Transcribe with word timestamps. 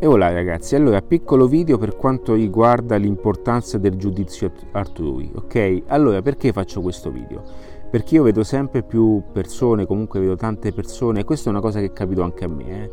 E 0.00 0.06
voilà 0.06 0.32
ragazzi, 0.32 0.76
allora 0.76 1.02
piccolo 1.02 1.48
video 1.48 1.76
per 1.76 1.96
quanto 1.96 2.34
riguarda 2.34 2.94
l'importanza 2.94 3.78
del 3.78 3.96
giudizio 3.96 4.52
altrui, 4.70 5.28
ok? 5.34 5.82
Allora 5.88 6.22
perché 6.22 6.52
faccio 6.52 6.80
questo 6.80 7.10
video? 7.10 7.42
Perché 7.90 8.14
io 8.14 8.22
vedo 8.22 8.44
sempre 8.44 8.84
più 8.84 9.20
persone, 9.32 9.86
comunque 9.86 10.20
vedo 10.20 10.36
tante 10.36 10.72
persone, 10.72 11.18
e 11.18 11.24
questa 11.24 11.48
è 11.48 11.52
una 11.52 11.60
cosa 11.60 11.80
che 11.80 11.92
capito 11.92 12.22
anche 12.22 12.44
a 12.44 12.48
me, 12.48 12.84
eh? 12.84 12.90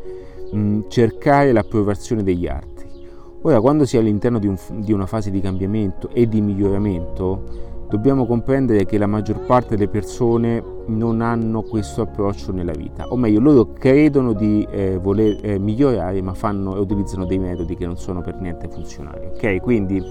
mm, 0.56 0.82
cercare 0.88 1.52
l'approvazione 1.52 2.24
degli 2.24 2.48
altri. 2.48 2.90
Ora, 3.44 3.62
quando 3.62 3.86
si 3.86 3.98
è 3.98 4.00
all'interno 4.00 4.40
di, 4.40 4.48
un, 4.48 4.58
di 4.78 4.92
una 4.92 5.06
fase 5.06 5.30
di 5.30 5.42
cambiamento 5.42 6.10
e 6.10 6.28
di 6.28 6.42
miglioramento, 6.42 7.75
dobbiamo 7.96 8.26
comprendere 8.26 8.86
che 8.86 8.98
la 8.98 9.08
maggior 9.08 9.40
parte 9.46 9.78
delle 9.78 9.88
persone 9.88 10.62
non 10.88 11.22
hanno 11.22 11.62
questo 11.62 12.02
approccio 12.02 12.52
nella 12.52 12.74
vita, 12.74 13.08
o 13.08 13.16
meglio, 13.16 13.40
loro 13.40 13.72
credono 13.72 14.34
di 14.34 14.68
eh, 14.70 14.98
voler 14.98 15.38
eh, 15.42 15.58
migliorare, 15.58 16.22
ma 16.22 16.34
fanno 16.34 16.76
e 16.76 16.80
utilizzano 16.80 17.26
dei 17.26 17.40
metodi 17.40 17.76
che 17.76 17.86
non 17.86 17.98
sono 17.98 18.22
per 18.22 18.36
niente 18.40 18.68
funzionali. 18.68 19.28
Ok? 19.28 19.62
Quindi 19.62 20.04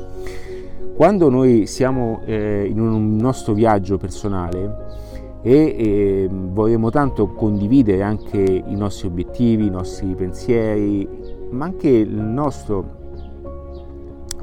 quando 0.97 1.29
noi 1.29 1.67
siamo 1.67 2.23
eh, 2.25 2.67
in 2.69 2.81
un 2.81 3.17
nostro 3.17 3.53
viaggio 3.53 3.99
personale 3.99 5.03
e 5.43 5.53
eh, 5.53 6.29
vorremmo 6.31 6.89
tanto 6.89 7.33
condividere 7.33 8.03
anche 8.03 8.41
i 8.41 8.75
nostri 8.75 9.09
obiettivi, 9.09 9.67
i 9.67 9.71
nostri 9.71 10.15
pensieri, 10.15 11.07
ma 11.51 11.67
anche 11.67 11.91
il 11.91 12.15
nostro 12.15 13.03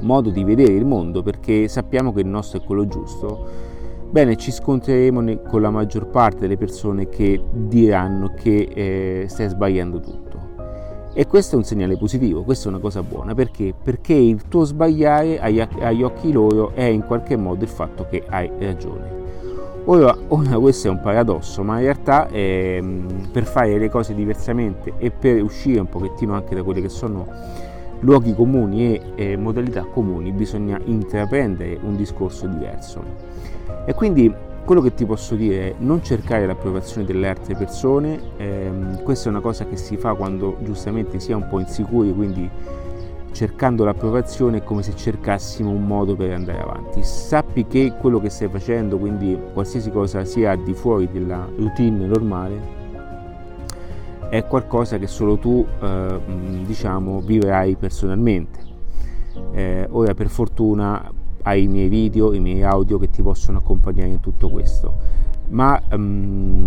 modo 0.02 0.30
di 0.30 0.44
vedere 0.44 0.72
il 0.72 0.84
mondo 0.84 1.22
perché 1.22 1.68
sappiamo 1.68 2.12
che 2.12 2.20
il 2.20 2.26
nostro 2.26 2.60
è 2.60 2.64
quello 2.64 2.86
giusto, 2.86 3.46
bene, 4.10 4.36
ci 4.36 4.52
scontreremo 4.52 5.40
con 5.48 5.62
la 5.62 5.70
maggior 5.70 6.08
parte 6.08 6.40
delle 6.40 6.56
persone 6.56 7.08
che 7.08 7.42
diranno 7.50 8.34
che 8.34 8.68
eh, 8.74 9.24
stai 9.28 9.48
sbagliando 9.48 10.00
tutto. 10.00 10.32
E 11.14 11.26
questo 11.26 11.56
è 11.56 11.58
un 11.58 11.64
segnale 11.64 11.96
positivo, 11.98 12.42
questa 12.42 12.66
è 12.66 12.72
una 12.72 12.80
cosa 12.80 13.02
buona 13.02 13.34
perché? 13.34 13.74
Perché 13.80 14.14
il 14.14 14.48
tuo 14.48 14.64
sbagliare 14.64 15.40
agli, 15.40 16.02
occhi 16.02 16.32
loro 16.32 16.72
è 16.74 16.84
in 16.84 17.04
qualche 17.04 17.36
modo 17.36 17.64
il 17.64 17.70
fatto 17.70 18.06
che 18.08 18.24
hai 18.28 18.50
ragione. 18.58 19.20
Ora, 19.84 20.16
ora, 20.28 20.58
questo 20.58 20.86
è 20.86 20.90
un 20.90 21.00
paradosso, 21.00 21.62
ma 21.62 21.78
in 21.78 21.84
realtà 21.84 22.28
eh, 22.28 22.82
per 23.30 23.44
fare 23.44 23.76
le 23.78 23.90
cose 23.90 24.14
diversamente 24.14 24.94
e 24.96 25.10
per 25.10 25.42
uscire 25.42 25.80
un 25.80 25.88
pochettino 25.88 26.34
anche 26.34 26.54
da 26.54 26.62
quelle 26.62 26.80
che 26.80 26.88
sono 26.88 27.26
luoghi 28.02 28.34
comuni 28.34 28.94
e 28.94 29.02
eh, 29.14 29.36
modalità 29.36 29.82
comuni 29.84 30.32
bisogna 30.32 30.78
intraprendere 30.84 31.78
un 31.82 31.96
discorso 31.96 32.46
diverso. 32.46 33.02
E 33.84 33.94
quindi 33.94 34.32
quello 34.64 34.80
che 34.80 34.94
ti 34.94 35.04
posso 35.04 35.34
dire 35.34 35.70
è 35.70 35.74
non 35.78 36.02
cercare 36.04 36.46
l'approvazione 36.46 37.04
delle 37.04 37.28
altre 37.28 37.54
persone, 37.54 38.18
ehm, 38.36 39.02
questa 39.02 39.28
è 39.28 39.30
una 39.30 39.40
cosa 39.40 39.66
che 39.66 39.76
si 39.76 39.96
fa 39.96 40.14
quando 40.14 40.56
giustamente 40.62 41.18
si 41.18 41.32
è 41.32 41.34
un 41.34 41.48
po' 41.48 41.58
insicuri, 41.58 42.14
quindi 42.14 42.48
cercando 43.32 43.84
l'approvazione 43.84 44.58
è 44.58 44.62
come 44.62 44.82
se 44.82 44.94
cercassimo 44.94 45.70
un 45.70 45.86
modo 45.86 46.14
per 46.14 46.32
andare 46.32 46.60
avanti. 46.60 47.02
Sappi 47.02 47.66
che 47.66 47.94
quello 47.98 48.20
che 48.20 48.30
stai 48.30 48.48
facendo, 48.48 48.98
quindi 48.98 49.36
qualsiasi 49.52 49.90
cosa 49.90 50.24
sia 50.24 50.52
al 50.52 50.62
di 50.62 50.74
fuori 50.74 51.08
della 51.10 51.48
routine 51.56 52.06
normale, 52.06 52.81
è 54.32 54.46
qualcosa 54.46 54.96
che 54.96 55.08
solo 55.08 55.36
tu 55.36 55.62
eh, 55.82 56.18
diciamo 56.64 57.20
vivrai 57.20 57.76
personalmente. 57.76 58.60
Eh, 59.52 59.86
ora 59.90 60.14
per 60.14 60.30
fortuna 60.30 61.12
hai 61.42 61.64
i 61.64 61.68
miei 61.68 61.88
video, 61.88 62.32
i 62.32 62.40
miei 62.40 62.62
audio 62.62 62.98
che 62.98 63.10
ti 63.10 63.20
possono 63.20 63.58
accompagnare 63.58 64.08
in 64.08 64.20
tutto 64.20 64.48
questo, 64.48 64.96
ma 65.50 65.78
um, 65.90 66.62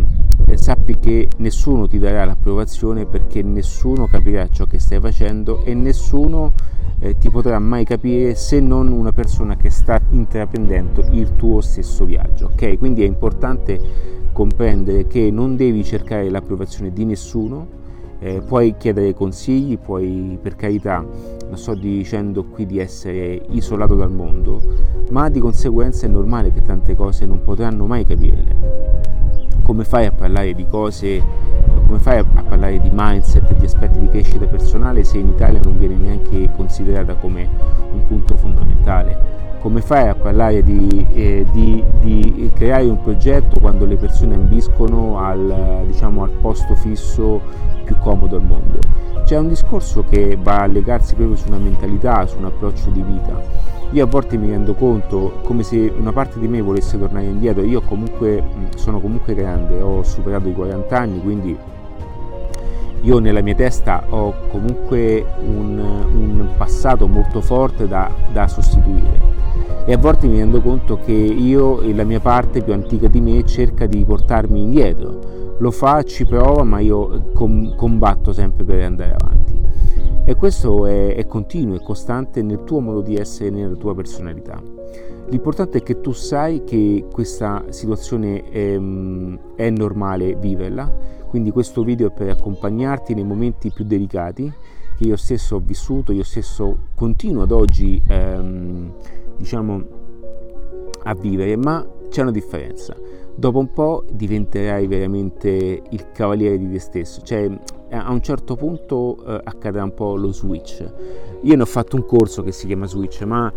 sappi 0.54 1.00
che 1.00 1.28
nessuno 1.38 1.88
ti 1.88 1.98
darà 1.98 2.24
l'approvazione 2.26 3.08
perché 3.08 3.42
nessuno 3.42 4.06
capirà 4.06 4.48
ciò 4.48 4.66
che 4.66 4.78
stai 4.78 5.00
facendo 5.00 5.64
e 5.64 5.74
nessuno 5.74 6.54
eh, 7.00 7.18
ti 7.18 7.32
potrà 7.32 7.58
mai 7.58 7.84
capire 7.84 8.36
se 8.36 8.60
non 8.60 8.92
una 8.92 9.12
persona 9.12 9.56
che 9.58 9.72
sta 9.72 10.00
intraprendendo 10.12 11.04
il 11.14 11.36
tuo 11.36 11.62
stesso 11.62 12.06
viaggio, 12.06 12.52
ok? 12.54 12.78
Quindi 12.78 13.02
è 13.02 13.08
importante 13.08 14.14
comprendere 14.36 15.08
che 15.08 15.32
non 15.32 15.56
devi 15.56 15.82
cercare 15.86 16.30
l'approvazione 16.30 16.92
di 16.92 17.06
nessuno, 17.06 17.66
eh, 18.20 18.42
puoi 18.46 18.76
chiedere 18.78 19.14
consigli, 19.14 19.78
puoi 19.78 20.38
per 20.42 20.58
carità, 20.58 20.98
non 20.98 21.58
sto 21.58 21.74
dicendo 21.74 22.44
qui 22.44 22.66
di 22.66 22.78
essere 22.78 23.42
isolato 23.52 23.96
dal 23.96 24.12
mondo, 24.12 24.62
ma 25.10 25.30
di 25.30 25.40
conseguenza 25.40 26.06
è 26.06 26.10
normale 26.10 26.52
che 26.52 26.62
tante 26.62 26.96
cose 26.96 27.26
non 27.26 27.44
potranno 27.44 27.86
mai 27.86 28.06
capirle. 28.06 29.54
Come 29.64 29.86
fai 29.86 30.06
a 30.08 30.12
parlare 30.12 30.54
di 30.54 30.66
cose, 30.68 31.24
come 31.88 32.00
fai 32.00 32.18
a 32.18 32.26
parlare 32.26 32.78
di 32.82 32.90
mindset, 32.92 33.56
di 33.56 33.64
aspetti 33.64 34.00
di 34.00 34.10
crescita 34.10 34.46
personale 34.48 35.06
se 35.06 35.18
in 35.18 35.30
Italia 35.30 35.62
non 35.64 35.80
viene 35.80 35.96
neanche 35.96 36.52
considerata 36.58 37.16
come 37.16 37.48
un 37.90 38.06
punto 38.06 38.36
fondamentale? 38.36 39.45
Come 39.66 39.82
fai 39.82 40.08
a 40.10 40.14
parlare 40.14 40.62
di, 40.62 41.08
eh, 41.16 41.44
di, 41.52 41.84
di, 42.00 42.52
creare 42.54 42.84
un 42.86 43.02
progetto 43.02 43.60
quando 43.60 43.86
le 43.86 43.96
persone 43.96 44.36
ambiscono 44.36 45.18
al, 45.18 45.86
diciamo, 45.88 46.22
al 46.22 46.30
posto 46.40 46.76
fisso 46.76 47.42
più 47.84 47.98
comodo 47.98 48.36
al 48.36 48.44
mondo? 48.44 48.78
C'è 49.24 49.40
un 49.40 49.48
discorso 49.48 50.04
che 50.08 50.38
va 50.40 50.62
a 50.62 50.66
legarsi 50.68 51.16
proprio 51.16 51.36
su 51.36 51.48
una 51.48 51.58
mentalità, 51.58 52.28
su 52.28 52.38
un 52.38 52.46
approccio 52.46 52.92
di 52.92 53.02
vita. 53.02 53.42
Io 53.90 54.04
a 54.04 54.06
volte 54.06 54.38
mi 54.38 54.52
rendo 54.52 54.76
conto 54.76 55.40
come 55.42 55.64
se 55.64 55.92
una 55.98 56.12
parte 56.12 56.40
di 56.40 56.48
me 56.48 56.62
volesse 56.62 57.00
tornare 57.00 57.26
indietro, 57.26 57.64
io 57.64 57.82
comunque 57.82 58.44
sono 58.76 59.00
comunque 59.00 59.34
grande, 59.34 59.82
ho 59.82 60.04
superato 60.04 60.48
i 60.48 60.54
40 60.54 60.96
anni, 60.96 61.20
quindi 61.24 61.58
io 63.02 63.18
nella 63.18 63.42
mia 63.42 63.56
testa 63.56 64.04
ho 64.12 64.32
comunque 64.48 65.26
un, 65.44 65.80
un 65.80 66.50
passato 66.56 67.08
molto 67.08 67.42
forte 67.42 67.88
da, 67.88 68.12
da 68.32 68.48
sostituire 68.48 69.25
e 69.88 69.94
a 69.94 69.98
volte 69.98 70.28
mi 70.28 70.40
rendo 70.40 70.62
conto 70.62 70.98
che 70.98 71.12
io 71.12 71.80
e 71.82 71.94
la 71.94 72.04
mia 72.04 72.20
parte 72.20 72.64
più 72.64 72.74
antica 72.74 73.08
di 73.08 73.22
me 73.22 73.46
cerca 73.46 73.86
di 73.86 74.04
portarmi 74.04 74.60
indietro. 74.60 75.56
Lo 75.60 75.70
fa, 75.70 76.02
ci 76.02 76.26
prova, 76.26 76.64
ma 76.64 76.80
io 76.80 77.30
com- 77.34 77.76
combatto 77.76 78.34
sempre 78.34 78.66
per 78.66 78.82
andare 78.82 79.16
avanti. 79.18 79.62
E 80.26 80.36
questo 80.36 80.88
è, 80.88 81.14
è 81.14 81.28
continuo, 81.28 81.76
è 81.76 81.82
costante 81.84 82.42
nel 82.42 82.64
tuo 82.64 82.80
modo 82.80 83.02
di 83.02 83.16
essere, 83.16 83.52
nella 83.52 83.76
tua 83.76 83.94
personalità. 83.94 84.60
L'importante 85.30 85.78
è 85.78 85.84
che 85.84 86.02
tu 86.02 86.14
sai 86.14 86.64
che 86.64 87.06
questa 87.12 87.66
situazione 87.70 88.44
è, 88.50 88.74
è 89.56 89.70
normale 89.70 90.36
viverla, 90.36 90.92
quindi 91.28 91.52
questo 91.52 91.84
video 91.84 92.08
è 92.08 92.12
per 92.12 92.30
accompagnarti 92.30 93.14
nei 93.14 93.24
momenti 93.24 93.72
più 93.72 93.86
delicati 93.86 94.52
che 94.98 95.04
io 95.04 95.16
stesso 95.16 95.58
ho 95.58 95.62
vissuto, 95.64 96.12
io 96.12 96.24
stesso 96.24 96.78
continuo 96.96 97.44
ad 97.44 97.52
oggi 97.52 98.02
ehm, 98.08 98.92
diciamo, 99.38 99.84
a 101.04 101.14
vivere, 101.14 101.56
ma 101.56 101.86
c'è 102.10 102.22
una 102.22 102.32
differenza. 102.32 102.96
Dopo 103.36 103.60
un 103.60 103.72
po' 103.72 104.04
diventerai 104.10 104.88
veramente 104.88 105.82
il 105.90 106.12
cavaliere 106.12 106.58
di 106.58 106.72
te 106.72 106.80
stesso, 106.80 107.22
cioè 107.22 107.50
a 107.90 108.12
un 108.12 108.22
certo 108.22 108.56
punto 108.56 109.18
eh, 109.26 109.42
accadrà 109.44 109.84
un 109.84 109.94
po' 109.94 110.16
lo 110.16 110.32
switch. 110.32 110.86
Io 111.42 111.56
ne 111.56 111.62
ho 111.62 111.66
fatto 111.66 111.96
un 111.96 112.06
corso 112.06 112.42
che 112.44 112.52
si 112.52 112.66
chiama 112.66 112.88
Switch, 112.88 113.22
ma 113.24 113.52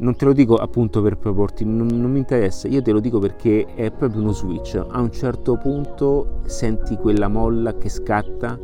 non 0.00 0.14
te 0.14 0.24
lo 0.24 0.32
dico 0.32 0.54
appunto 0.56 1.02
per 1.02 1.16
proporti, 1.16 1.64
non, 1.64 1.86
non, 1.86 2.10
mi 2.10 2.18
interessa, 2.18 2.68
io 2.68 2.82
te 2.82 2.92
lo 2.92 3.00
dico 3.00 3.18
perché 3.18 3.66
è 3.74 3.90
proprio 3.90 4.22
uno 4.22 4.32
switch. 4.32 4.80
A 4.88 5.00
un 5.00 5.10
certo 5.10 5.56
punto 5.56 6.40
senti 6.44 6.96
quella 6.96 7.28
molla 7.28 7.76
che 7.76 7.88
scatta 7.88 8.58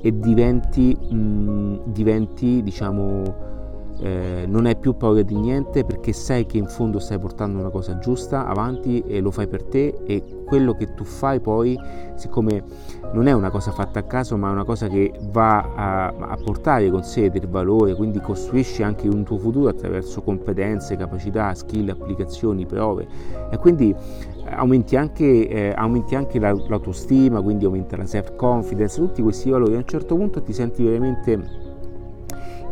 e 0.00 0.18
diventi, 0.18 0.96
mh, 0.98 1.14
mm, 1.14 1.76
diventi 1.84 2.62
diciamo, 2.62 3.48
eh, 4.00 4.44
non 4.46 4.66
hai 4.66 4.76
più 4.76 4.96
paura 4.96 5.22
di 5.22 5.36
niente 5.36 5.84
perché 5.84 6.12
sai 6.12 6.46
che 6.46 6.58
in 6.58 6.66
fondo 6.66 6.98
stai 6.98 7.18
portando 7.18 7.58
una 7.58 7.70
cosa 7.70 7.98
giusta 7.98 8.46
avanti 8.46 9.02
e 9.06 9.20
lo 9.20 9.30
fai 9.30 9.46
per 9.46 9.64
te 9.64 9.98
e 10.04 10.22
quello 10.44 10.74
che 10.74 10.94
tu 10.94 11.04
fai 11.04 11.38
poi, 11.40 11.78
siccome 12.16 12.64
non 13.12 13.26
è 13.26 13.32
una 13.32 13.50
cosa 13.50 13.70
fatta 13.70 14.00
a 14.00 14.02
caso 14.02 14.36
ma 14.36 14.48
è 14.48 14.52
una 14.52 14.64
cosa 14.64 14.88
che 14.88 15.12
va 15.30 15.72
a, 15.74 16.06
a 16.06 16.36
portare 16.42 16.90
con 16.90 17.02
sé 17.04 17.30
del 17.30 17.46
valore, 17.46 17.94
quindi 17.94 18.20
costruisci 18.20 18.82
anche 18.82 19.06
un 19.06 19.22
tuo 19.22 19.38
futuro 19.38 19.68
attraverso 19.68 20.22
competenze, 20.22 20.96
capacità, 20.96 21.54
skill, 21.54 21.88
applicazioni, 21.90 22.66
prove. 22.66 23.06
E 23.50 23.56
quindi 23.58 23.94
aumenti 24.46 24.96
anche, 24.96 25.48
eh, 25.48 25.72
aumenti 25.76 26.14
anche 26.14 26.38
la, 26.38 26.52
l'autostima, 26.52 27.40
quindi 27.40 27.64
aumenta 27.64 27.96
la 27.96 28.06
self-confidence, 28.06 29.00
tutti 29.00 29.22
questi 29.22 29.50
valori. 29.50 29.74
A 29.74 29.78
un 29.78 29.86
certo 29.86 30.16
punto 30.16 30.42
ti 30.42 30.52
senti 30.52 30.82
veramente 30.84 31.68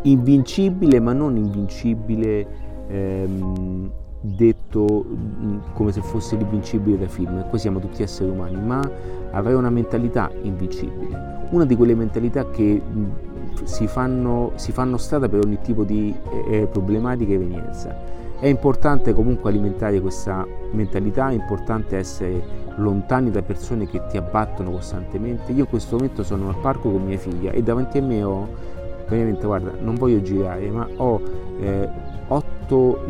invincibile 0.02 1.00
ma 1.00 1.12
non 1.12 1.36
invincibile 1.36 2.46
ehm, 2.88 3.90
detto 4.20 5.04
mm, 5.06 5.58
come 5.74 5.92
se 5.92 6.00
fosse 6.00 6.36
l'invincibile 6.36 6.98
da 6.98 7.08
film, 7.08 7.48
qui 7.48 7.58
siamo 7.58 7.78
tutti 7.78 8.02
esseri 8.02 8.30
umani, 8.30 8.60
ma 8.60 8.80
avere 9.30 9.56
una 9.56 9.70
mentalità 9.70 10.30
invincibile, 10.42 11.46
una 11.50 11.64
di 11.64 11.76
quelle 11.76 11.94
mentalità 11.94 12.50
che 12.50 12.80
mm, 12.82 13.04
si 13.64 13.86
fanno, 13.86 14.52
si 14.56 14.72
fanno 14.72 14.96
strada 14.96 15.28
per 15.28 15.44
ogni 15.44 15.58
tipo 15.60 15.84
di 15.84 16.14
eh, 16.30 16.56
eh, 16.56 16.66
problematica 16.66 17.32
e 17.32 17.34
evenienza. 17.34 18.16
È 18.40 18.46
importante 18.46 19.12
comunque 19.14 19.50
alimentare 19.50 20.00
questa 20.00 20.46
mentalità, 20.70 21.30
è 21.30 21.32
importante 21.32 21.96
essere 21.96 22.66
lontani 22.76 23.32
da 23.32 23.42
persone 23.42 23.86
che 23.86 24.00
ti 24.06 24.16
abbattono 24.16 24.70
costantemente. 24.70 25.50
Io 25.50 25.64
in 25.64 25.68
questo 25.68 25.96
momento 25.96 26.22
sono 26.22 26.48
al 26.48 26.56
parco 26.60 26.88
con 26.88 27.04
mia 27.04 27.18
figlia 27.18 27.50
e 27.50 27.62
davanti 27.64 27.98
a 27.98 28.02
me 28.02 28.22
ho 28.22 28.48
veramente 29.08 29.46
guarda 29.46 29.72
non 29.80 29.94
voglio 29.94 30.20
girare 30.22 30.70
ma 30.70 30.86
ho 30.96 31.20
eh, 31.60 31.88
8 32.28 33.04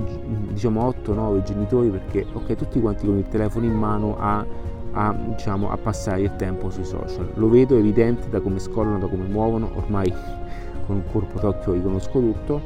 diciamo 0.51 0.85
8 0.85 1.13
9 1.13 1.43
genitori 1.43 1.89
perché 1.89 2.25
ok 2.33 2.55
tutti 2.55 2.81
quanti 2.81 3.07
con 3.07 3.19
il 3.19 3.29
telefono 3.29 3.67
in 3.67 3.75
mano 3.75 4.17
a, 4.19 4.45
a, 4.93 5.13
diciamo, 5.13 5.71
a 5.71 5.77
passare 5.77 6.23
il 6.23 6.37
tempo 6.37 6.71
sui 6.71 6.85
social. 6.85 7.29
Lo 7.35 7.49
vedo 7.49 7.77
evidente 7.77 8.29
da 8.29 8.41
come 8.41 8.59
scollano 8.59 8.99
da 8.99 9.07
come 9.07 9.27
muovono 9.27 9.71
ormai 9.75 10.13
con 10.87 10.97
un 10.97 11.03
colpo 11.11 11.39
d'occhio 11.41 11.73
riconosco 11.73 12.19
tutto 12.19 12.61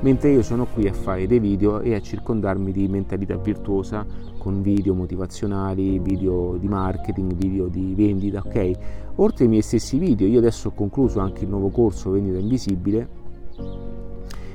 mentre 0.00 0.30
io 0.30 0.42
sono 0.42 0.66
qui 0.66 0.86
a 0.86 0.92
fare 0.92 1.26
dei 1.26 1.38
video 1.38 1.80
e 1.80 1.94
a 1.94 2.00
circondarmi 2.00 2.72
di 2.72 2.88
mentalità 2.88 3.36
virtuosa 3.36 4.06
con 4.38 4.62
video 4.62 4.94
motivazionali, 4.94 5.98
video 5.98 6.56
di 6.56 6.68
marketing, 6.68 7.34
video 7.34 7.66
di 7.66 7.94
vendita, 7.96 8.42
ok? 8.44 8.70
Oltre 9.16 9.44
ai 9.44 9.50
miei 9.50 9.62
stessi 9.62 9.98
video, 9.98 10.26
io 10.26 10.38
adesso 10.38 10.68
ho 10.68 10.72
concluso 10.72 11.20
anche 11.20 11.42
il 11.42 11.50
nuovo 11.50 11.70
corso 11.70 12.10
Vendita 12.10 12.38
Invisibile 12.38 13.08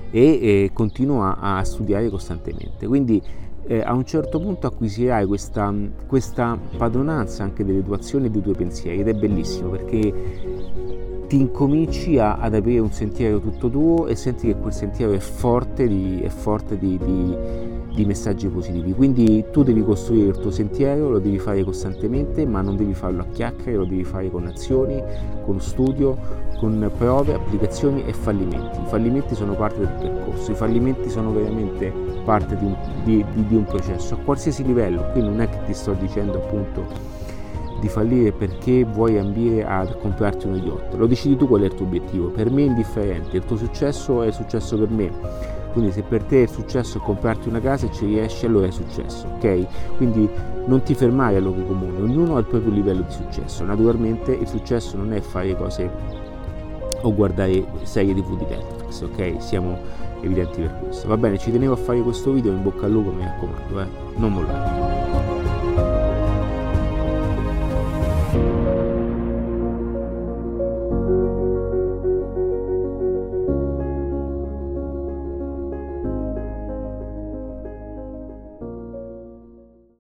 e 0.09 0.21
eh, 0.21 0.69
continuo 0.73 1.23
a, 1.23 1.57
a, 1.57 1.63
studiare 1.63 2.09
costantemente. 2.09 2.87
Quindi 2.87 3.21
eh, 3.65 3.81
a 3.81 3.93
un 3.93 4.05
certo 4.05 4.39
punto 4.39 4.67
acquisirai 4.67 5.25
questa, 5.25 5.73
questa 6.07 6.57
padronanza 6.77 7.43
anche 7.43 7.65
delle 7.65 7.83
tue 7.83 7.95
azioni 7.95 8.27
e 8.27 8.29
dei 8.29 8.41
tuoi 8.41 8.55
pensieri 8.55 8.99
ed 8.99 9.07
è 9.07 9.13
bellissimo 9.13 9.69
perché 9.69 10.52
ti 11.33 11.39
incominci 11.39 12.19
a, 12.19 12.35
ad 12.35 12.53
aprire 12.53 12.77
un 12.77 12.91
sentiero 12.91 13.39
tutto 13.39 13.67
tuo 13.67 14.05
e 14.05 14.15
senti 14.15 14.45
che 14.45 14.55
quel 14.55 14.71
sentiero 14.71 15.13
è 15.13 15.17
forte 15.17 15.87
di, 15.87 16.21
è 16.21 16.29
forte 16.29 16.77
di, 16.77 16.95
di, 17.03 17.35
di 17.91 18.05
messaggi 18.05 18.47
positivi. 18.49 18.93
Quindi 18.93 19.43
tu 19.51 19.63
devi 19.63 19.83
costruire 19.83 20.27
il 20.27 20.37
tuo 20.37 20.51
sentiero, 20.51 21.09
lo 21.09 21.17
devi 21.17 21.39
fare 21.39 21.63
costantemente, 21.63 22.45
ma 22.45 22.61
non 22.61 22.77
devi 22.77 22.93
farlo 22.93 23.23
a 23.23 23.25
chiacchiere, 23.33 23.77
lo 23.77 23.85
devi 23.85 24.03
fare 24.03 24.29
con 24.29 24.45
azioni, 24.45 25.01
con 25.43 25.59
studio, 25.59 26.15
con 26.59 26.91
prove, 26.95 27.33
applicazioni 27.33 28.05
e 28.05 28.13
fallimenti. 28.13 28.81
I 28.81 28.85
fallimenti 28.85 29.33
sono 29.33 29.55
parte 29.55 29.79
del 29.79 29.89
percorso, 29.99 30.51
i 30.51 30.55
fallimenti 30.55 31.09
sono 31.09 31.33
veramente 31.33 31.91
parte 32.25 32.55
di 32.55 32.65
un, 32.65 33.45
un 33.49 33.65
processo 33.65 34.13
a 34.13 34.17
qualsiasi 34.17 34.63
livello. 34.63 35.09
Qui 35.13 35.21
non 35.23 35.41
è 35.41 35.49
che 35.49 35.57
ti 35.65 35.73
sto 35.73 35.93
dicendo 35.93 36.37
appunto 36.37 37.22
di 37.83 37.89
fallire 37.89 38.31
perché 38.31 38.85
vuoi 38.85 39.17
ambire 39.17 39.65
a 39.65 39.85
comprarti 39.85 40.47
uno 40.47 40.55
yacht. 40.55 40.93
Lo 40.95 41.05
decidi 41.05 41.35
tu 41.35 41.47
qual 41.47 41.63
è 41.63 41.65
il 41.65 41.73
tuo 41.73 41.85
obiettivo. 41.85 42.29
Per 42.29 42.49
me 42.49 42.61
è 42.61 42.65
indifferente, 42.67 43.35
il 43.35 43.43
tuo 43.43 43.57
successo 43.57 44.21
è 44.21 44.31
successo 44.31 44.77
per 44.77 44.89
me. 44.89 45.11
Quindi 45.73 45.91
se 45.91 46.03
per 46.03 46.23
te 46.23 46.37
il 46.37 46.49
successo 46.49 46.99
è 46.99 47.01
comprarti 47.01 47.49
una 47.49 47.59
casa 47.59 47.87
e 47.87 47.91
ci 47.91 48.05
riesci, 48.05 48.45
allora 48.45 48.67
è 48.67 48.71
successo, 48.71 49.27
ok? 49.35 49.97
Quindi 49.97 50.29
non 50.65 50.81
ti 50.83 50.93
fermare 50.93 51.35
a 51.35 51.39
luoghi 51.39 51.65
comuni, 51.65 51.99
ognuno 51.99 52.37
ha 52.37 52.39
il 52.39 52.45
proprio 52.45 52.71
livello 52.71 53.01
di 53.01 53.11
successo. 53.11 53.65
Naturalmente 53.65 54.31
il 54.31 54.47
successo 54.47 54.95
non 54.95 55.11
è 55.11 55.19
fare 55.19 55.53
cose 55.57 55.91
o 57.01 57.13
guardare 57.13 57.65
serie 57.81 58.13
tv 58.13 58.37
di 58.37 58.45
Netflix, 58.45 59.01
ok? 59.01 59.41
Siamo 59.41 59.77
evidenti 60.21 60.61
per 60.61 60.79
questo. 60.79 61.07
Va 61.07 61.17
bene, 61.17 61.37
ci 61.37 61.51
tenevo 61.51 61.73
a 61.73 61.77
fare 61.77 61.99
questo 62.01 62.31
video, 62.31 62.53
in 62.53 62.63
bocca 62.63 62.85
al 62.85 62.91
lupo, 62.91 63.11
mi 63.11 63.23
raccomando, 63.23 63.81
eh? 63.81 63.87
Non 64.15 64.31
mollare. 64.31 65.02